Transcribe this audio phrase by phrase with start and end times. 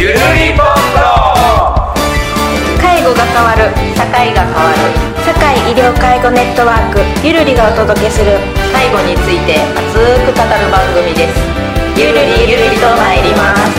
[0.00, 0.18] ゆるり
[0.56, 0.66] ぽん
[2.80, 4.78] 介護が変わる社会が変わる
[5.22, 7.00] 社会医療介護ネットワーク。
[7.22, 8.38] ゆるりがお届けする
[8.72, 11.36] 介護について熱く語る番組です。
[12.00, 13.76] ゆるりゆるりと参ります。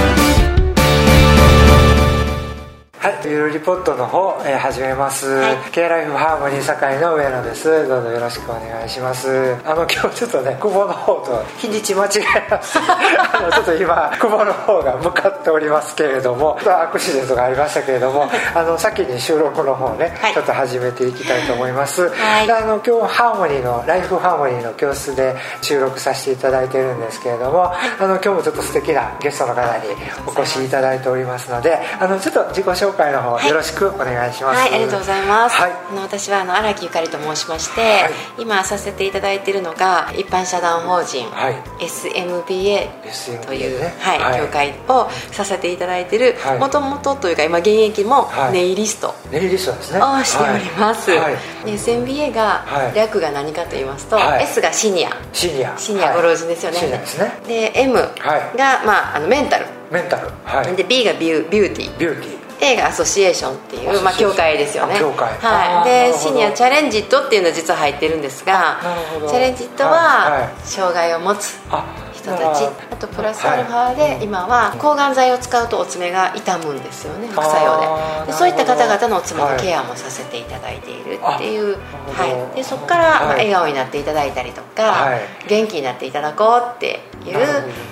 [3.00, 5.72] はい、ゆるリポットの方、えー始めます、はい。
[5.72, 7.88] K ライフハーモニー堺の上野です。
[7.88, 9.56] どうぞよろしくお願いします。
[9.66, 12.82] あの今日ちょっとね久保の方と日にち間違えました。
[13.38, 20.34] あのちょっと今久保の方が向かっておりますけれどもアクシデントがありましたけれども あの先に収録の方ね、はい。
[20.34, 22.48] ちょっと始めていきたいと思います、はい。
[22.48, 29.96] であの今日ハーモニーのライフハーモニーの教室で収録させていただいてるんですけれどもあの今日もちょっと素敵なゲストの方に
[30.28, 35.56] お越しいただいておりますのであのちょっと自己紹介の方よろしくお願いします、はい、ありがとうございます。
[35.56, 35.72] はい。
[35.72, 38.12] あの私はあの荒木ゆかりと申しまして、はい。
[38.40, 41.56] 今させていただいているのが一般社団法人、はい。
[41.80, 44.20] SMBA という、ねはい。
[44.20, 46.60] はい協会をさせていただいているはい。
[46.60, 48.54] もともとというか今現役もはい。
[48.54, 49.14] ネイリスト。
[49.32, 50.00] ネイリストですね。
[50.02, 51.36] をしております、はい。
[51.66, 52.96] SMBA がはい。
[52.96, 54.44] 略が何かと言いますと、はい。
[54.44, 55.10] S がシニア。
[55.34, 55.78] シニア。
[55.78, 57.32] シニアご老人ですよね,、はいシニアですね。
[57.48, 59.66] で M が、まあ、あのメンタル。
[59.92, 60.30] メンタル。
[60.46, 60.76] はい。
[60.76, 61.98] で B がビュービューティー。
[61.98, 64.96] ビューティー A がアソシエーションっていう、まあ、協会ですよね。
[64.96, 65.30] あ協会。
[65.42, 68.80] あはい、でシニアチャレンジドっていうのは実は入ってるんですが
[69.28, 72.66] チャレンジドは障害を持つあ人たち。
[72.92, 77.28] あとプラスアルファで今は抗がん剤を使うとお爪が痛むんですよね。
[77.30, 78.32] 副作用で。
[78.32, 81.78] でそういった方々のお爪のはいケアもさせていただいているっていう、
[82.14, 85.22] はい、でそこから笑顔になっていただいたりとか、はい。
[85.48, 87.00] 元気になっていただこうって
[87.30, 87.46] いう、ね。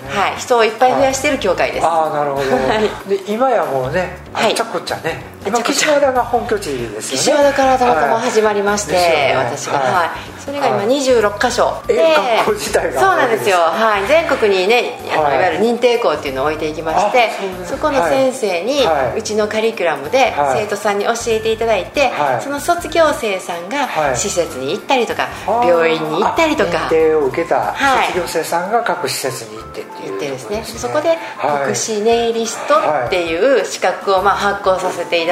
[0.09, 3.09] はい、人をいっぱい増やしている協会です、ああなるほど、 はい。
[3.09, 4.51] で今やもうねあはい。
[4.51, 7.01] っちゃこっちゃね、今岸和田が本拠地ですよね。
[7.01, 9.33] 岸和田からたまたまはい始まりまして、ね。
[9.37, 9.93] 私が、はい。
[9.93, 10.09] はい。
[10.39, 10.87] それが今はい。
[10.87, 11.81] 26箇所。
[11.87, 12.99] え学校自体が。
[12.99, 15.37] そうなんですよ、はい、全国にねあの、はい。
[15.37, 17.29] い、わゆる認定校っていうのを置いていきまして
[17.63, 19.19] あそこの先生に、はい。
[19.19, 20.63] うちのカリキュラムではい。
[20.63, 22.41] 生徒さんに教えていただいて、はい。
[22.41, 24.17] その卒業生さんがはい。
[24.17, 28.07] 施設に行ったりとか、病院に行ったりとあか認定を受けたはい。
[28.07, 30.63] 卒業生さんが各施設に行ってっていう行ってですね。
[30.65, 31.63] そこではい。
[31.63, 35.28] 福祉ネイリストっていう資格をまあ発行させていただいて、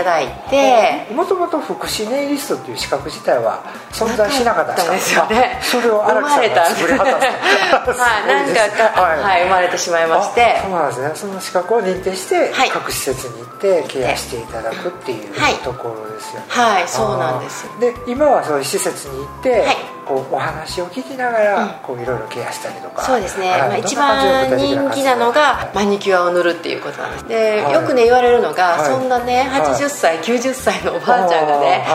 [1.13, 5.25] もともと福祉ネイリストっていう資格自体は存在しなかったんですよ。
[5.27, 5.57] ね。
[5.59, 7.93] あそれを荒木さんが作り果たした。
[8.03, 9.43] はいなんかか、はい。
[9.43, 10.57] 生まれてしまいまして。
[10.59, 11.11] あそうなんですね。
[11.15, 12.69] その資格を認定して、はい。
[12.69, 15.55] 各施設に行ってケアしていただくっていうはい。
[15.55, 16.45] ところですよね。
[16.49, 23.61] はいそうなんですで今はそういう施設に行って、はいこうお話を聞きながら、こういろいろケアしたりとかそうですね、はい。
[23.61, 27.27] まあ、一番人気なのがマニキュアを塗るっていうことなんです。
[27.27, 27.73] で、はい。
[27.73, 28.91] よくね言われるのが、はい。
[28.91, 29.61] そんなねはい。
[29.61, 31.85] 80歳、90歳のおばあちゃんがね、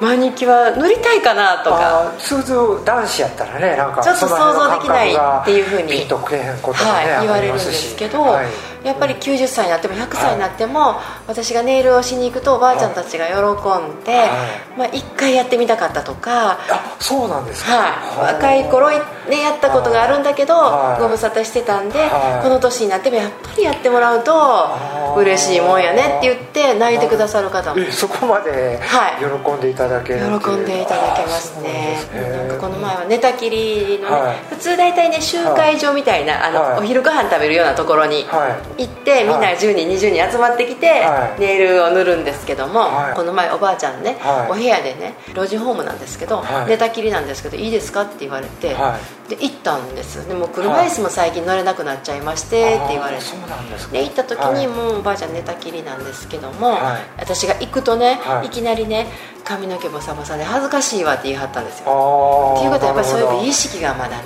[0.00, 2.12] マニキュア塗りたいかなとか。
[2.18, 10.96] 通常男子やったらねなんかちょっと想像できないっていうふうにピンとくれへんこともね、はい、言われるんですけど、はいやっぱり90歳になっても100歳になっても、
[11.26, 14.78] 私がネイルをしに行くとおばあちゃんたちが喜んで、はい。
[14.78, 21.02] まあ、1回やってみたかったとか、あそうなんですか、はい、若い頃ねやったことがあるんだけど、はい。
[21.02, 22.42] ご無沙汰してたんで、はい。
[22.42, 25.00] この年になってもやっぱりやってもらうとー。
[25.16, 27.80] 嬉しいもんやねって言って泣いてくださる方も。
[27.80, 29.44] えそこまではい。
[29.44, 30.40] 喜んでいただけるっていう。
[30.40, 31.98] 喜んでいただけますね。
[32.14, 34.36] なんかこの前は寝たきりのね、はい。
[34.50, 36.78] 普通大体ね集会所みたいな、あのはい。
[36.78, 41.40] お昼ご飯食べるようなところには行って、みんな10人20人集まってきて、はい。
[41.40, 43.14] ネイルを塗るんですけども、はい。
[43.14, 44.50] この前おばあちゃんね、はい。
[44.50, 46.68] お部屋でね老人ホームなんですけど、はい。
[46.68, 48.98] 寝たきりなんですけどいいですかって言われて、は
[49.28, 50.28] で行ったんです。
[50.28, 53.22] でも車椅子も最近乗れなくなっちゃいましてって言われて。
[53.22, 53.92] あーそうなんですか。
[53.92, 54.60] で行った時はい。
[54.60, 57.20] にもうおばあちゃん寝たきりなんですけども、はい。
[57.20, 58.46] 私が行くとね、はい。
[58.48, 59.06] い、きなりね
[59.44, 61.84] 髪の毛ボサボサで恥ずかしいわって言い張ったんですよ。
[61.88, 64.24] あっていうことはやっぱりそういう美意識識がまだね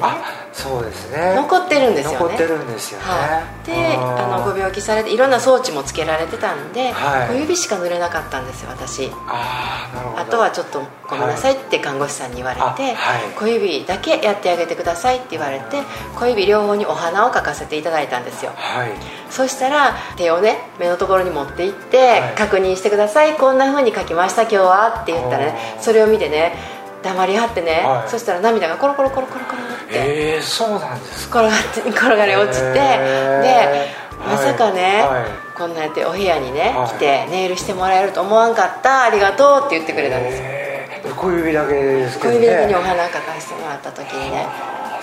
[0.54, 1.34] そうですね。
[1.34, 2.19] 残ってるんですよね。
[2.20, 7.28] 残ってるんですよね、はい、であのご病気されていろんな装置もつけられてたんで、はい。
[7.28, 9.10] 小指しか塗れなかったんですよ私。
[9.26, 10.22] ああなるほど。
[10.22, 12.94] あとはちょっとごめんなさいって看護師さんに言われて、あはい。
[13.37, 15.82] 小指だけやってあげてくださいって言われて
[16.14, 18.53] 小指両方にお花を描かせていただいたんですよ。
[18.54, 18.91] はい。
[19.31, 22.34] そしたら手をね目のところに持って行って、はい。
[22.37, 23.34] 確認してください。
[23.34, 25.00] こんな風に描きました今日は。
[25.02, 26.55] って言ったらねそれを見てね
[27.02, 28.08] 黙りはってね、はい。
[28.08, 29.63] そしたら涙がコロコロコロコロコロ
[29.96, 31.46] ええそうなんですか。
[31.46, 33.43] 転がって 転がり落ちて、へー。
[33.43, 35.25] でまさかね、はい。
[35.56, 36.88] こんなやってお部屋にね、はい。
[36.88, 40.44] 来てネイルしてもらえると思わんかったありがとうって言ってくれたんですよ。
[40.46, 41.14] えー。
[41.14, 42.46] 小指だけですけ小どね。
[42.46, 44.46] 指だけにお花描かせてもらった時にね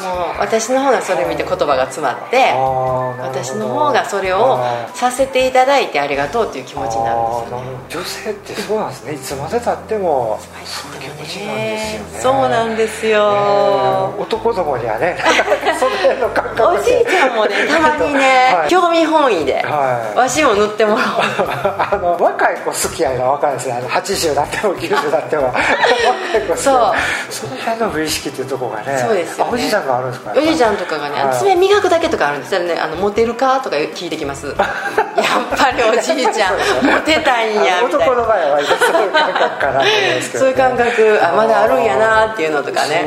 [0.01, 2.53] もう私の方がそれ見て言葉が詰まって
[3.19, 4.59] 私の方がそれを
[4.93, 7.71] させていただいてありがとうっていう気持ちになるんですよね。
[7.89, 9.13] 女性ってそうなんですね。
[9.13, 12.19] いつまでたってもそういう気持ちなんですよね。
[12.19, 14.17] そうなんですよ、え。
[14.17, 15.17] ー男どもにはね
[15.85, 18.69] おじいちゃんもね たまにね、はい。
[18.69, 20.17] 興味本位で、はい。
[20.17, 21.47] わしも塗ってもらおう。
[21.49, 25.45] あの若い子好きやのは分かるんですねあの80だっても90だっても。
[25.53, 25.59] 若
[26.37, 26.93] い子好きそう。
[27.29, 29.51] その辺の美意識っていうところがねそうですよね。
[29.51, 32.61] あおじいちゃんがあるんですかおじいちゃんとかがね、はい爪磨くだけとかあるんですよ。
[32.61, 34.47] ねあのモテるかとか聞いてきます。
[34.47, 34.53] や
[35.39, 38.11] っぱりおじいちゃん モテたいんやあのみたいな。
[38.11, 43.05] 男の場合は割とそういう感覚かなと思うんですけど、そういう感覚あまだあるんやなっていうのとかね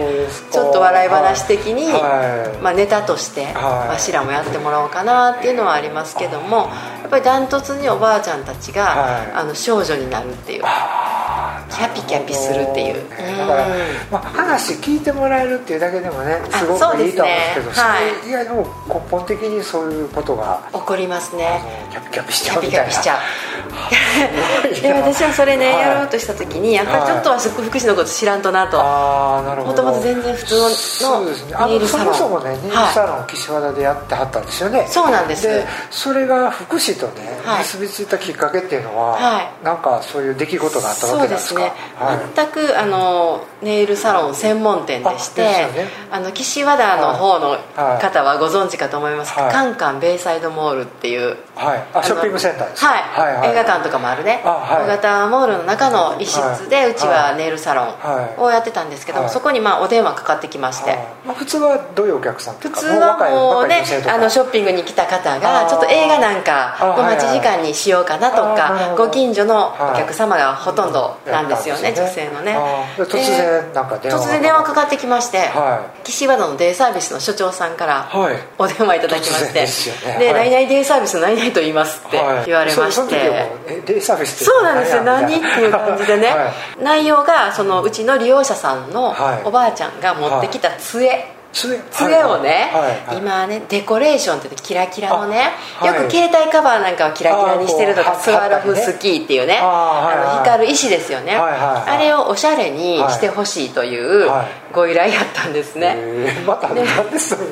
[0.50, 2.62] ちょっと笑い話的に、はい。
[2.62, 3.88] まあ、ネタとしてはい。
[3.91, 6.56] わしらもやってもらおうかなっていうのはありますけども
[7.03, 9.32] やっぱりダントツにおばあちゃんたちが、はい。
[9.35, 10.62] あの少女になるっていう
[11.71, 13.09] キャピキャピするっていう。
[13.11, 13.69] だから、
[14.11, 22.91] まあ、話聞いてもらえるっていうだけでもねすごくいいと思うんですけどはいそれ以外でも根本的にそういうことが起こりますあねのキャピキャピしちキャピゃうみたいな。
[22.91, 23.19] キャピしちゃう
[24.82, 25.81] で私はそれね、はい。
[25.81, 28.81] やろうとした時にやっぱりちょっとは福祉のこと知らんとなと。
[28.81, 29.82] ああなるほど。
[29.85, 31.21] もともと全然普通の
[31.69, 32.06] ネイルサロン。
[32.06, 34.87] もそもねネイルサロン岸和田でやってはったんですよね。
[34.88, 35.43] そうなんです。
[35.49, 37.59] でそれが福祉とね、はい。
[37.59, 39.65] 結びついたきっかけっていうのは、はい。
[39.65, 41.61] なんかそういう出来事があったわけですか？
[41.61, 42.19] そうですね、はい。
[42.35, 45.88] 全くあのネイルサロン専門店でしてね。
[46.11, 48.03] あの岸和田の方のはい。
[48.03, 49.53] 方はご存知かと思いますが、はい。
[49.53, 52.88] カンカンベイサイドモールっていうはい、あショッピングセンターですか？
[52.88, 54.43] はい、はい映画館とかもあるね。
[54.45, 54.85] あはい。
[54.85, 56.91] 大型モールの中の一室で、はい。
[56.93, 58.41] うちはネイルサロはい。
[58.41, 59.33] ンをやってたんですけども、はい。
[59.33, 72.57] そこにまあお電話かかってきまして、はいまあ、普通はどういうお客さん普通はもうねあのショッピングに来た方がちょっと映画なんかあの待ち時間にしようかなとかご近所のお客様がほとんどなんですよね、女性のね。
[72.97, 78.37] 突然なんか電話が突然電話かかってきまして、は岸和田のデイサービスの所長さんからはい。
[78.59, 82.47] お電話いただきまして、で何々デイサービスの何々と言いますってはい。
[82.47, 85.03] 言われまして、うえデイサービスってそうなんですよ。
[85.03, 86.83] 何何っていう感じでね、はい。
[86.83, 91.79] 内容がそのうちの利用者さんのはいおばあちゃんが持ってきた杖、杖。
[91.91, 93.06] 杖をね、はい。
[93.09, 96.03] はい今ねデコレーションって言ってキラキラのね、あはい。
[96.03, 99.59] よく携帯カバーなんかをキラキラにしてるとかスワロフスキーっていうね。
[99.62, 101.91] あの光る石ですよね、はいはいはい。
[101.91, 106.44] あれをおしゃれにしてほしいというはいご依頼やったんですね、えー。
[106.44, 107.44] またなんでそで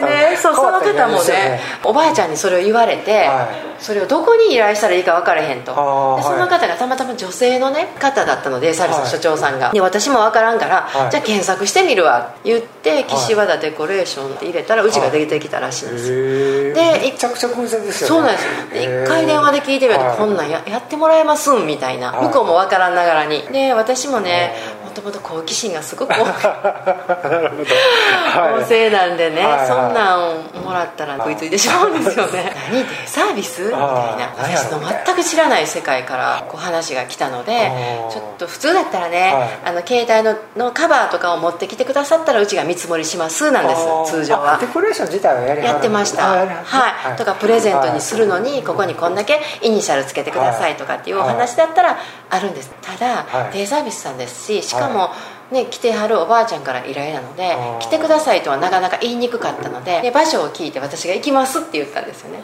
[0.00, 3.48] ねそうその方もねおばあちゃんにそれを言われて、は
[3.78, 5.72] それをどこに依頼したらいいか分からへんと。
[5.72, 11.10] でその方がたまたま女性の、ね、方だったのでサービスの所長さんが、はで私も分からんから、はい。
[11.10, 16.12] じゃあ検索してみるわ言って岸和田デコレーションって入れたらうちが出てきたらしいんです。
[16.12, 16.74] よ、へー。
[16.74, 18.16] でめちゃくちゃ偶然ですよね。
[18.16, 19.04] そうなんです。
[19.04, 20.16] 一回電話で聞いてみると、はい。
[20.16, 22.26] こんなんややってもらえますんみたいな、はい。
[22.28, 23.42] 向こうも分からんながらに。
[23.48, 26.32] で私もねもともと好奇心がすごく なるほど。
[26.48, 28.62] はい。
[28.62, 29.66] 旺盛なんでね、はいはい。
[29.66, 32.52] そんなんもらったら食いついてしまうんですよね。
[32.70, 33.62] 何デイサービス？
[33.62, 34.30] みたいな。
[34.36, 37.70] 私の全く知らない世界からこう話が来たので
[38.10, 39.48] ちょっと普通だったらね、はい。
[39.66, 40.22] あの携帯
[40.56, 44.54] ののカバーとかを持ってきてくださったらうちが見積もりしますなんです通常は。
[44.54, 46.22] あデコレーション自体はやりやってました。
[46.22, 47.16] はい。
[47.16, 51.98] とかプレゼントにするのにここにこんだけイニシャルつけてくださいとかっていうお話だったら
[52.30, 52.70] あるんです。
[52.82, 53.52] ただはい。
[53.52, 55.10] デイサービスさんですししかも
[55.50, 57.78] ね来てはるおばあちゃんから依頼なのでー。
[57.80, 62.42] 来てくださいとはなかなか言いにくかったのでで場所を聞いて私が行きますって言ったんですよね。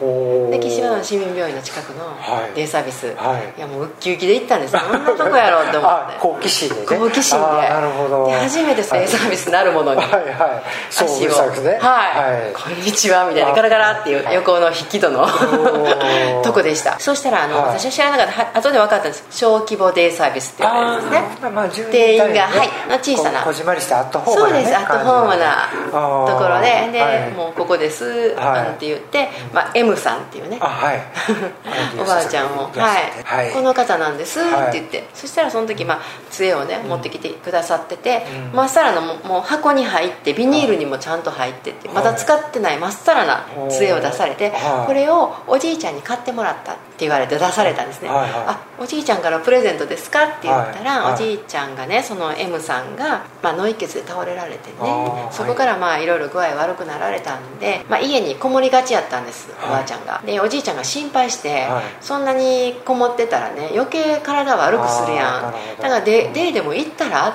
[0.51, 2.55] で岸和田の市民病院の近くのはい。
[2.55, 3.57] デイサービス、はい。
[3.57, 6.19] いやもうウッキウキで行ったんですどんなとこやろうって思あって。
[6.19, 6.85] 好奇心でね。
[6.85, 7.45] 好奇心で。
[7.69, 8.27] なるほど。
[8.27, 10.01] で初めてデイサービスなるものに。
[10.01, 10.93] はいはい。
[10.93, 11.77] そう足をうるさくね。
[11.81, 13.51] はい、こんにちはみたいな。
[13.51, 16.41] あガラガラっていう横の引き戸のー。
[16.41, 16.99] とこでした。
[16.99, 17.79] そしたらあの、はい。
[17.79, 18.31] 私は知らなかった。
[18.31, 19.25] は後で分かったんです。
[19.31, 21.51] 小規模デイサービスって言われるんですね。
[21.51, 23.39] まあ10定員がはい小さな。
[23.39, 27.31] ここじまりしたアットホームなねそうですアットホームなところでで、はい。
[27.31, 28.63] もうここです、はい。
[28.63, 30.57] なんて言って、まあ、M さんっていうね。
[30.61, 31.01] あはい。
[31.99, 33.23] おばあちゃんを、はい。
[33.23, 33.51] はい。
[33.51, 35.99] この方なんですってはい言って、そしたらその時、まあ、
[36.31, 38.57] 杖をね持ってきてくださってて、うん。
[38.57, 44.87] まっさらなもう箱に入ってビニールにもちゃんと入ってってまだ使ってないまっさらな杖を出されて、はい。
[44.87, 48.31] これをおじいちゃんに買ってもらったって言われて出されたんですね、はいはい。
[48.47, 50.25] あおじいちゃんからプレゼントですか？
[50.25, 51.03] って言ったら、はい。
[51.03, 51.13] はい。
[51.13, 55.31] おじいちゃんがねその M さんが、まあ、脳溢血で倒れられてあねー。
[55.31, 59.69] そこからまあいろいろ具合悪くなられたんで、まあ、家にこもりがちやったんです、はい。
[59.69, 60.21] おばあちゃんが。
[60.25, 61.83] でおじいちゃんが心配して、はい。
[62.01, 65.81] そんなにこもってたらね余計体悪くするやん。
[65.81, 67.33] だからデデイでも行ったらっ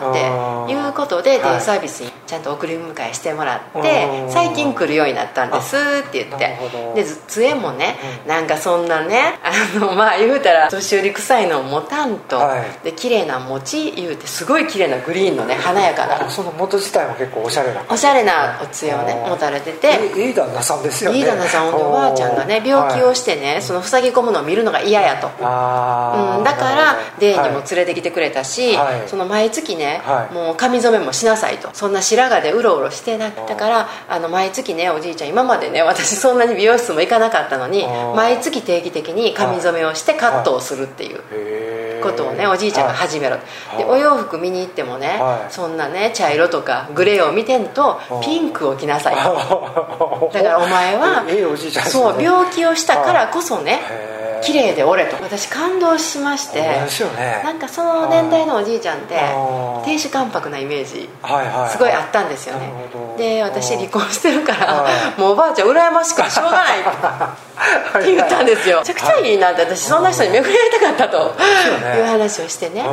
[0.67, 1.53] ていうことではい。
[1.53, 6.59] デイサービスにちゃんと送り迎えしてもらってうん最近来るようになったんですって言って。
[6.95, 12.85] で杖もねなんかそんなねあのまあ言うたら年寄り臭いのを持たんと、はい。
[12.85, 16.29] で綺麗な餅言うてすごい綺麗なグリーンのね華やかな。
[16.29, 17.85] その元自体も結構おしゃれな。
[17.89, 20.11] おしゃれなお杖をね持たれてて。
[20.27, 21.19] いい旦那さんですよね。
[21.19, 31.71] いい旦那さんおばあちゃんがね病気をしてね、はい、その塞ぎ込むのを見るのが嫌やと、うん、だからデーにも連れてきてくれたし、はい、その毎月ね、はい、もう髪染めもしなさいと。
[31.75, 41.20] そんな白髪でうろうろしてなだからあの毎月ねおじいちゃん今までね私そんなに美容室も行かなかったのに毎月定期的に髪染めをしてカットをするっていう。
[42.03, 43.37] ことをねおじいちゃんが始めろ、
[43.77, 49.39] でお洋服見に行ってもね、そんなね茶色とかグレーを見てんとピンクを着なさい だか
[50.43, 51.25] らお前は
[51.91, 56.63] そう病気をしたからこそね綺麗で俺と私感動しまして、
[57.45, 59.19] なんかその年代のおじいちゃんって
[59.85, 61.09] 亭主関白なイメージ
[61.71, 62.71] すごいあったんですよね。
[63.17, 64.87] で私離婚してるから
[65.19, 66.91] もうおばあちゃん羨ましくてしょうがないって
[68.15, 68.79] 言ったんですよ。
[68.79, 71.35] めちゃくちゃいいなって私そんな人に巡り合いたかったと
[71.99, 72.85] いう話をしてね。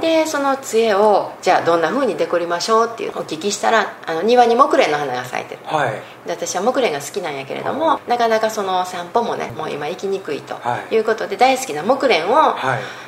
[0.00, 5.90] でその杖をじゃあどんなふうにデコりましょうっていうお聞きしたらあの庭に木蓮の花が咲いてる、はい、
[6.26, 10.56] で私は木蓮が好きなんやけれども、なかなかその散歩もねもう今行きにくいと
[10.90, 12.56] いうことで大好きな木蓮を、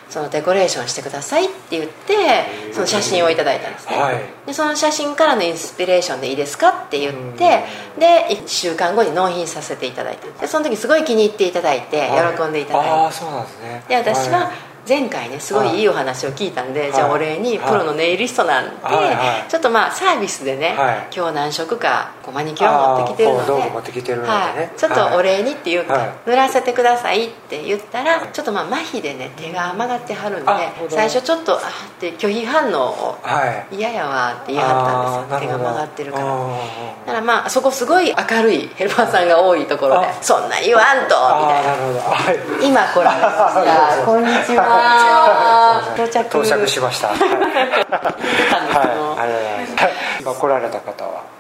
[0.09, 7.64] そのデコレーションしてくださいって言ってその写真をいただいたんですね、はい、でその写真からのインスピレーションでいいですかって言って
[7.99, 13.85] で1週間後に納品させていただいてでその時すごい気に入っていただいて喜んでいただいて、はい、あそうなんですね。
[13.88, 14.50] で私は、
[14.88, 31.61] 前回ねすごいいいお話を聞いたんで、はい、じゃあお礼にプロのネイリストなんで、はい、ちょっとまあサービスでね、はい、今日何色かこうマニキュア持ってきてるので、はい、ちょっとお礼にっていうか、塗らせてくださいって言ったら、ちょっとまあ麻痺でね手が曲がってはるんで最初ちょっとあっ
[31.99, 33.19] て拒否反応を
[33.73, 36.25] 嫌やわって言いはったんですよ手が曲がってるから。
[36.26, 36.33] だ
[37.07, 42.66] からまあそこすごい明るいヘルパーさんが多いところでそんな言わんとみたいな。
[42.66, 44.75] 今来られましたこんにちは
[45.97, 46.23] 到着。
[46.25, 47.09] 到着しました。
[47.09, 47.18] はい、
[49.21, 49.26] あ
[50.35, 51.36] 来られた方は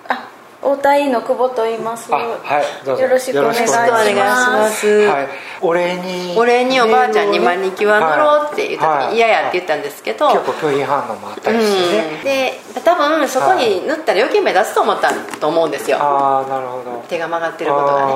[0.66, 2.10] 太田医の久保と言います。
[2.10, 5.06] はいよろしくお願いします。
[5.06, 5.28] はい。
[5.60, 6.34] お礼に。
[6.36, 10.28] お礼におばあちゃんにマニキュア塗ろうって言った時嫌やって言ったんですけど。
[10.32, 15.98] 結構拒否反応もあったりしてね、で多分そこに塗ったら余計目立つと思ったと思うんですよ。
[16.00, 17.04] ああなるほど。
[17.08, 18.06] 手が曲がってることが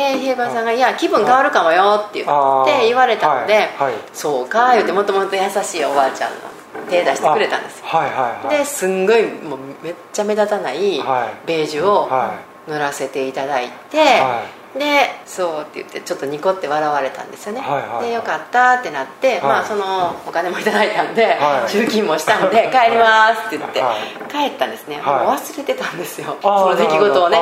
[0.00, 0.14] ね。
[0.14, 3.70] で平場さんが「いや気分変わるかもよ」って言って言われたので
[4.14, 6.51] 「そうか」言ってもともと優しいおばあちゃんの
[6.88, 10.98] 手出してくれたんですはいはいはい、ですんごいもうめっちゃ目立たない
[11.46, 12.08] ベージュを
[12.68, 26.36] 塗らせていただいて、はいでそうって言ってちょっとニコって笑われたんですよね、はいはいはい、でよかったってなって、はい、まあそのお金もいただいたんで、はい、集金もしたんで帰りますって言って、はい、帰ったんですね、もう忘れてたんですよ。
[26.40, 27.38] その出来事をね。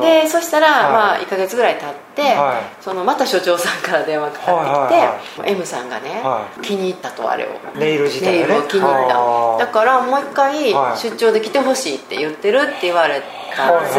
[0.00, 2.36] でそしたら、まあ1か月ぐらい経って、
[2.80, 4.94] そのまた所長さんから電話かかって
[5.40, 6.22] きて、M さんがね、
[6.62, 7.48] 気に入ったとあれを。
[7.76, 13.22] ネイル自体、ね、ネイルを気に入っただからもう一回出張で来てほしいって言ってるって言われ
[13.56, 13.98] たんです、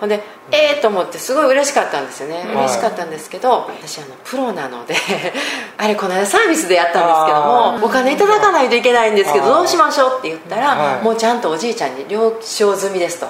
[0.00, 4.94] ほんでええー、と思ってすごい嬉しかったんですよね、嬉しかったんですけど私あのプロなので
[5.78, 13.26] あれこの間サービスでやったんですけどもお金いただかないといけないんですけどどうしましょうって言ったら、もうちゃんとおじいちゃんに了承済みですと。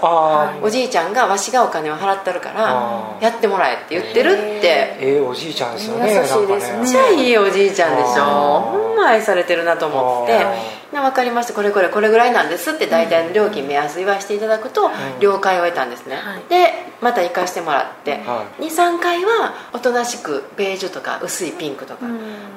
[0.62, 4.62] おじいちゃんがわしがお金を払ってるからやってもらえって言ってるって。
[4.62, 6.78] ええー、おじいちゃんですよね優しいですね。
[6.78, 8.22] めっちゃいいおじいちゃんでしょ。
[8.24, 10.44] ほんま愛されてるなと思って
[10.92, 11.54] 分かりました。
[11.54, 14.90] これこれこれぐらいなんですって大体の料金目安言わせていただくと
[15.20, 16.16] 了解を得たんですね、
[16.48, 22.06] でまた行かしてもらって、はい、23回はおとなしくベージュとか薄いピンクとか、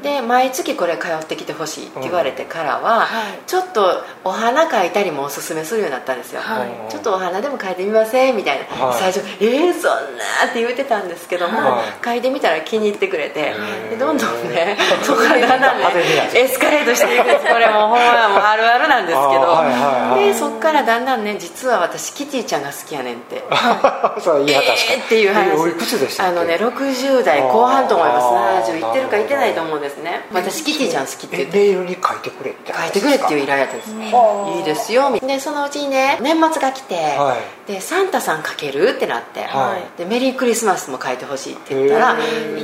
[0.04, 3.08] で毎月これ通ってきてほしいって言われてからは、
[3.48, 6.42] ちょっとお花描いたりもおすすめするようになったんですよ、
[6.90, 13.54] ちょっとお花でも描いてみませんみたいな、最初「えー、そんな」って言ってたんですけども、描いてみたら気に入ってくれて。
[13.90, 15.86] でどんどんね そこからだんだんね
[16.34, 23.44] エスカレートしていくんですこれもほんまもうあるあるなんですけど、はいはいはい、でそっからだんだんね実は私キティちゃんが好きやねんって
[24.40, 28.72] いや確かに、えー、っていう話、えー、いくつでしたあのね60代後半と思います。
[28.72, 30.26] 70いってるかいってないと思うんですね。
[30.32, 31.58] 私キティちゃん好きって言って。
[31.58, 35.18] メールに書いてくれって書いてくれっていう依頼やったんですいいですよ。
[35.20, 37.38] でそのうちにね年末が来て、は
[37.68, 42.18] い、でサンタさん書けるってなって、はい、でメリークリスマスも書いてほしいって言ったら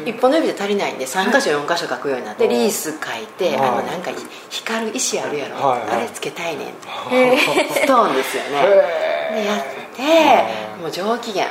[0.06, 4.12] 一本の指で足りないんで3箇所4箇所書くようになってリース書いてあのなんか
[4.50, 6.68] 光る石あるやろ、あれつけたいねん
[7.74, 9.12] ストーンですよね。
[9.32, 9.60] でやっ
[9.96, 11.50] てもう上機嫌っ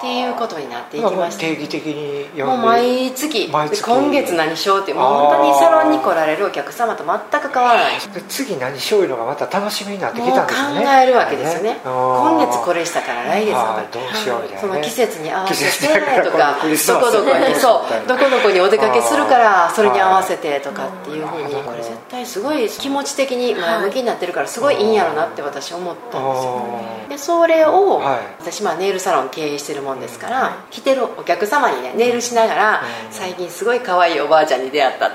[0.00, 1.40] ていうことになっていきました。
[1.40, 3.48] 定期的にもう毎月。
[3.48, 8.00] 今月何しようってもう本当にサロンに来られるお客様と全く変わらない。
[8.28, 10.84] 次何しようのがまた楽しみになってきたんですよね。
[10.84, 11.76] 考えるわけですよね。
[11.84, 13.52] 今月これしたから来月
[13.92, 15.94] どうしようみたいな、その季節に合わせて
[16.24, 26.62] とかどこどこにそうどこどこにお出かけするからそれに合わせてとかっていうふうにこれ絶対すごい気持ち的に前向きになってるからすごいいいんやろなって私思ったんですよ。
[27.10, 28.00] でそれを
[28.40, 35.10] 私まあネイルサロン経営してるもんですから来てるお客様にねネイルしながら最近すごい可愛いおばあちゃんに出会った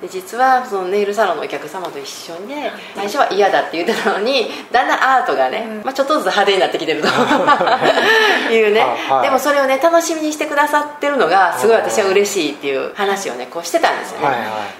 [0.00, 7.08] で実はそのネイルサロンのお客様と一緒にね最初は嫌だって言ってたのにだんだんアートがね、まあ、ちょっとずつ派手になってきてると。
[8.50, 8.84] いうね。
[9.22, 14.28] でもそれをね楽しみにしてくださってるのがすごい私は嬉しいっていう話をねこうしてたんですよね、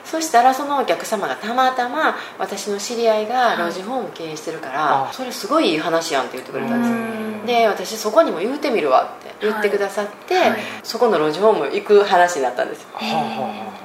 [0.05, 7.47] そしたらそのお客様がたまたま私の知り合いが老人ホーム経営してるからそれすごいいい話やんって言ってくれたんですよ。
[7.47, 10.50] で私そこにも言うてみるわって言ってくださって、はい。
[10.50, 12.88] はい、そこの老人ホーム行く話になったんですよ、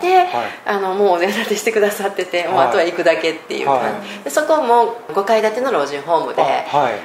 [0.02, 0.28] で、はい、
[0.66, 6.44] あのもうお膳立てしてくださってて、もうあとは行くだけっていう感じ、でそこも5階建ての老人ホームで、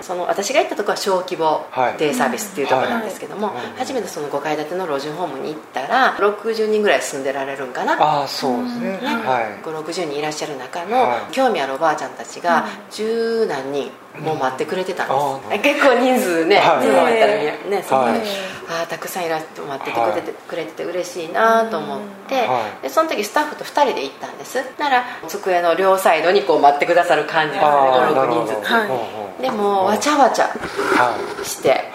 [0.02, 1.66] その私が行ったところは小規模
[1.98, 8.22] デイサービスっていうところなんですけども、初めてその5階建ての老人ホームに行ったら60人ぐらい住んでられるんかな？
[8.22, 8.88] あそうですね。
[8.88, 13.90] ね、はい、560人いらっしゃる中の、興味あるおばあちゃんたちが十何人
[14.22, 22.48] もう待ってくれてたんです、結構人数ね、はい、人数ったらねそこで、ああたくさんいらって待っててくれて,、くれてて嬉しいなと思って、
[22.82, 24.58] でその時スタッフと2人で行ったんです。
[24.78, 27.70] なら机の両サイドにこう待ってくださる感じですね。
[27.70, 28.68] 56人ずつ、
[29.40, 30.50] でもわちゃわちゃ
[31.44, 31.90] して、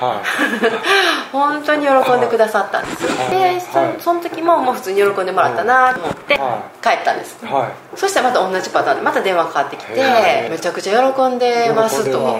[1.32, 3.08] 本当に喜んでくださったんです。
[3.30, 6.36] でそその時ももう普通に喜んでもらったなと思って
[6.82, 7.38] 帰ったんです、
[7.96, 12.40] そしたらまた同じパターンでまた電話かかってきてめちゃくちゃ喜んでますと、うん、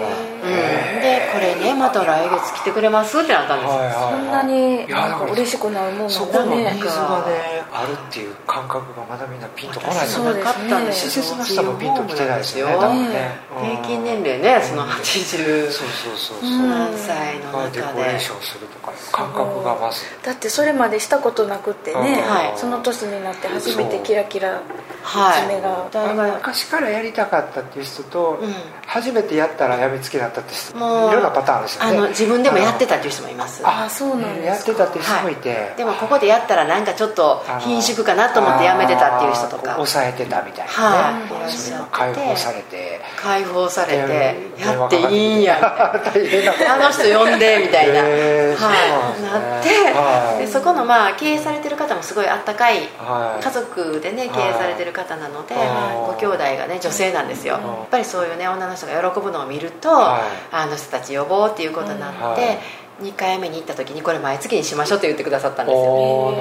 [1.00, 12.68] でこれねまた来月来てくれますってなったんですよ、はいはいはい、そんなになんか嬉しくなるもんそこのニーズがねあるっていう感覚がまだみんなピンとこないですよねね施設の人もピンときてないですよ。
[12.68, 13.30] ね多分ね。
[13.60, 15.74] 平均年齢ねその80
[16.68, 20.02] 何歳の中でデコレーションするとか感覚がまず。
[20.22, 22.22] だってそれまでしたことなくってね、
[22.56, 24.62] その年になって初めてキラキラ
[25.04, 28.38] 爪が、はい、昔からやりたかったっていう人と、
[28.86, 31.98] 初めてやったらやみつきだったって人いろんなパターンですよね。
[31.98, 33.62] あの自分でもやってたっていう人もいます。
[33.64, 48.74] あそうなんやってたっていう人もいて、はい、でもここでやったらなんかちょっと貧縮かなと思ってやめてたっていう人とか抑えてたみたいなね、はい、それが解放されて解放されてやっていいんや あの人呼んでみたいな、えー、は
[49.18, 52.88] い、ね、なって、はい、でそこのまあ経営されてる方もすごいあったかい
[53.40, 55.54] 家族でね経営されてる方なので、
[56.06, 57.54] ご兄弟がね女性なんですよ。
[57.54, 62.58] やっぱりそういうね女の人が喜ぶのを見ると、あの人たち呼ぼうっていうことになって、
[63.00, 66.34] 2回目に行った時にこれ毎月にしましょうって言ってくださったんですよ。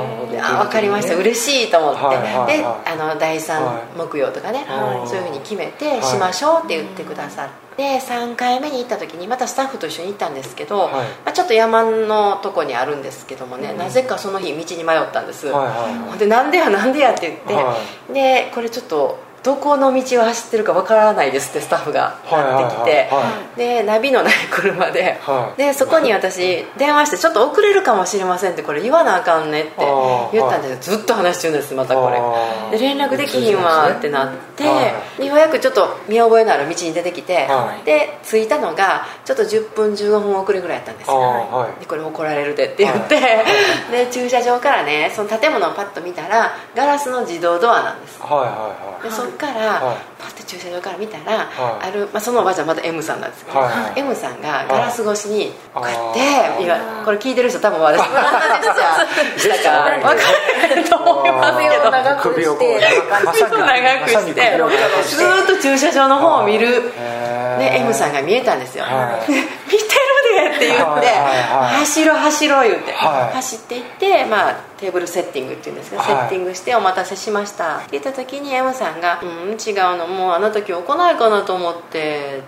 [0.44, 1.16] あ分かりました。
[1.16, 15.74] 嬉しいと思って、はいはいはい、であの第3木曜とかね、はい、そういうふうに決めてしましょうって言ってくださって、3回目に行った時にまたスタッフと一緒に行ったんですけど、はい、まあ、ちょっと山のとこにあるんですけどもね、うん、なぜかその日道に迷ったんです、はいは
[16.06, 17.78] いはい、でなんでやなんでやって言って、は
[18.10, 23.10] い、でこれちょっとどこの道を走ってるかわからないですってスタッフがなってきて、
[23.58, 25.19] でナビのない車で,、
[25.58, 29.71] でそこに私電話してちょっと遅れるかもしれませんってこれ言わなあかんねって
[30.32, 32.10] 言ったんですずっと話してるんですまたこ
[32.71, 32.77] れ。
[32.77, 34.63] で連絡できひんわってなって、
[35.17, 37.47] でようやくちょっと見覚えのある道に出てきて、
[37.84, 43.19] で着いたのがちょっと10分15分遅れぐらいやったんですよ、でこれ怒られるでって言って、
[43.91, 48.19] で駐車場からねその建物をパッと見たらガラスの自動ドアなんです、
[49.03, 49.80] でそから、
[50.19, 51.50] パッて駐車場から見たら、
[51.82, 53.60] ある、まあ、そのおばあちゃんまた M さんなんですけど、
[53.96, 58.65] M さんがガラス越しにこうやって今これ聞いてる人多分私の話
[59.39, 61.32] したか分からないと思い。
[61.32, 64.41] ますけど長くして長くして
[65.15, 66.84] ずっと駐車場の方を見る、
[67.60, 68.86] ね、M さんが見えたんですよ、
[69.28, 69.43] 見てる
[70.52, 77.78] でって言って、走ろう走ろう言って、走っていって、まあ、テーブルセッティングっていうんですけど、セッティングしてお待たせしました。
[77.78, 82.43] って言った時に M さんが「うん違うのもうあの時来ないかなと思って」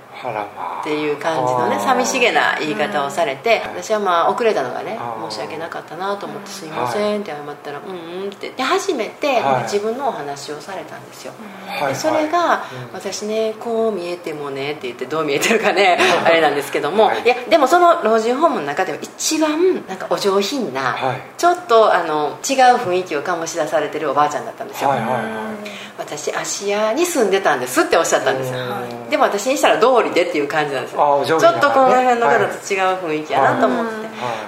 [0.82, 8.50] っていう感じのね寂しげな言い方をされて私はまあ遅れたのがね申し訳なかったなと思って「すいません」って謝ったら「うんうん」って。
[8.50, 11.34] で初めて自分のお話をされたんですよ。
[11.88, 17.28] でそれが「私ねこう見えてもね」って言ってどう見えてるかねあれなんですけどもい。
[17.28, 20.95] やでもその老人ホームの中では一番なんかお上品な
[21.38, 25.24] ちょっっとあの違う雰囲気を醸し出されてるおばあちゃんだったんですよ、はいはいはい、
[25.98, 28.54] 私芦屋に住んでたんですっておっしゃったんです。
[28.54, 28.60] よ、
[29.10, 34.05] でも私にしたら通りでっていう感じなんですよ、ちょっとこの辺の方と違う雰囲気やなと思って、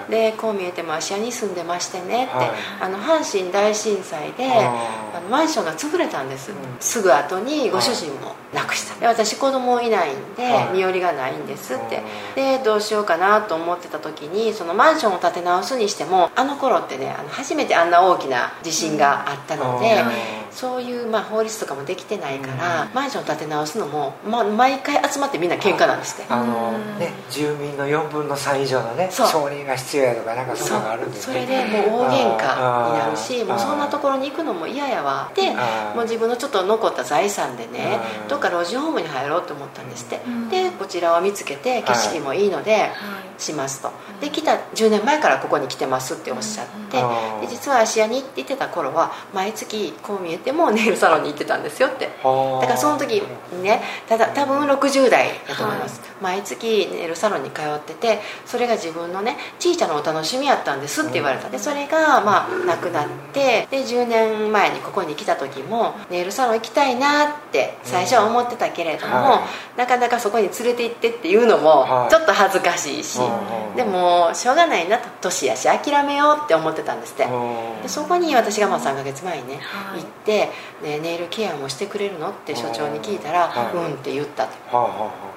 [0.10, 2.34] でこう見えても芦屋に住んでましてねって、
[2.82, 9.00] あの阪神大震災であのマンションが潰れたんです、すぐ後にご主人も亡くした。
[9.00, 12.02] で私子供いないんで身寄りがないんですって。
[12.36, 20.04] でどうしようかなと思ってた時にそのマンションを建て直すにしてもあの頃ってねあの初めてあんな大きな地震があったので、
[20.58, 35.54] そういう、まあ、法律とかもできてないから、マンション建て直すのも、まあ、毎回集まってみんな喧嘩なんですってあの、ね、住民の4分の3以上のね承認が必要やとかなんかそんなのがあるんで、ね、それでもう大喧嘩になるしもうそんなところに行くのも嫌やわで
[35.96, 40.20] もう自分のちょっと残った財産でねどっか老人ホームに入ろうと思ったんですって。
[40.50, 42.90] でこちらを見つけて景色もいいので
[43.38, 43.92] しますと。
[44.22, 46.98] で来た10年前からここに来てますっておっしゃって
[47.42, 52.06] で実は芦屋に行ってた頃は毎月こう見えてもネイルサロンに行ってたんですよって。
[52.06, 52.12] だ
[52.68, 61.50] からその時にねただ多分60代だと思います、毎月ネイルサロンに通っててそれが自分のねちいちゃなお楽しみやったんですって言われた。
[61.50, 75.08] でそれがまあなくなってで10年前にここに来た時もネイルサロン行きたいなって最初は思ってたけれども、はい、なかなかそこに連れて行ってっていうのもちょっと恥ずかしいし、はい、でもしょうがないなと。
[75.22, 77.28] 年やし諦めようって思ってたんですって。
[77.82, 79.60] でそこに私がまあ3か月前にね、
[79.96, 80.52] 行って
[80.84, 84.52] ね、ネイルケアもしてくれるのって所長に聞いたら「うん」って言ったと。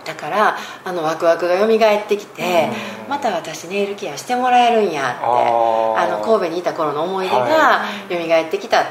[0.04, 2.68] だからあのワクワクが蘇ってきて
[3.08, 8.84] また私ネイルケアしてもらえるんやってあの神戸にいた頃の思い出が蘇ってきた。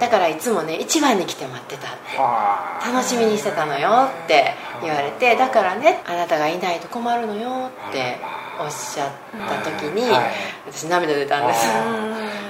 [0.00, 1.88] だからいつもね一番に来て待ってた。
[1.88, 8.18] って楽しみにしてたのよって言われてだからねあなたがいないと困るのよって
[8.58, 9.10] おっしゃっ
[9.48, 10.10] た時に、
[10.66, 11.66] 私涙出たんです。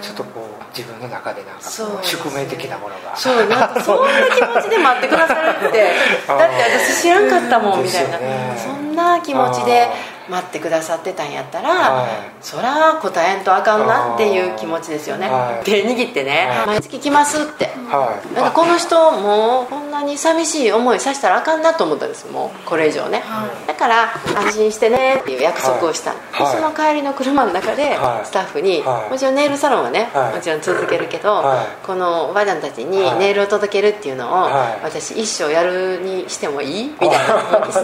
[0.03, 0.46] ちょっとこう
[0.77, 1.71] 自分の中でなんか
[2.03, 3.17] 宿命的なものが。
[3.17, 5.93] そうなんかそんな気持ちで待ってくださるって。
[6.29, 8.19] だって私知らんかったもんみたいな、
[8.59, 9.89] そんな気持ちで
[10.29, 12.11] 待ってくださってたんやったら、はい、
[12.41, 22.31] そら答えんとあかんなっていう気持ちですよね、はい、手握ってね、はい、毎月来ますって、はい、なんかこの人もなに寂しい思いさせたらあかんなと思ったんです。
[22.31, 23.23] もうこれ以上ね、
[23.67, 31.45] だから安心してねっていう約束をした、でその帰りの車の中でスタッフに、もちろんネイルサロンはね、もちろん続けるけど、
[31.87, 34.49] このおばあちゃんたちにネイルを届けるっていうのを、
[34.83, 36.89] 私一生やるにしてもいい？
[36.89, 37.11] みたい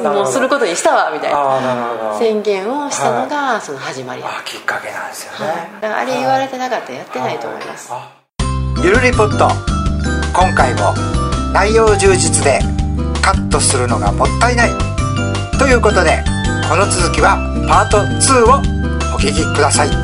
[0.03, 0.13] な。
[0.13, 2.17] もうすることにしたわみたいな。
[2.19, 7.91] 宣言をしたのがその始まり、はい、きっかけなんですよね、はい、あれ言われてなかったらやってないと思います、
[8.83, 9.49] ゆるりポット。
[10.35, 10.95] 今回も
[11.53, 12.61] 内容充実で
[13.21, 14.71] カットするのがもったいない。
[15.59, 16.25] ということで
[16.69, 17.37] この続きは
[17.69, 20.02] パート2をお聴きください。